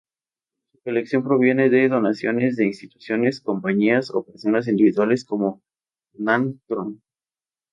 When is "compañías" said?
3.39-4.09